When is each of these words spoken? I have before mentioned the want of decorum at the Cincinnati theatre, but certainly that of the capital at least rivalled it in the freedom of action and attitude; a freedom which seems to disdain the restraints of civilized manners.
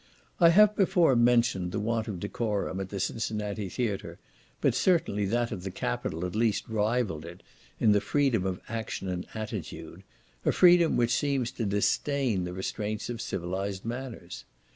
I 0.39 0.49
have 0.49 0.75
before 0.75 1.15
mentioned 1.15 1.71
the 1.71 1.79
want 1.79 2.07
of 2.07 2.19
decorum 2.19 2.79
at 2.79 2.89
the 2.89 2.99
Cincinnati 2.99 3.69
theatre, 3.69 4.17
but 4.59 4.73
certainly 4.73 5.25
that 5.25 5.51
of 5.51 5.61
the 5.61 5.69
capital 5.69 6.25
at 6.25 6.35
least 6.35 6.67
rivalled 6.67 7.23
it 7.23 7.43
in 7.79 7.91
the 7.91 8.01
freedom 8.01 8.43
of 8.43 8.61
action 8.67 9.07
and 9.07 9.27
attitude; 9.35 10.01
a 10.43 10.51
freedom 10.51 10.97
which 10.97 11.13
seems 11.13 11.51
to 11.51 11.65
disdain 11.67 12.45
the 12.45 12.53
restraints 12.53 13.11
of 13.11 13.21
civilized 13.21 13.85
manners. 13.85 14.43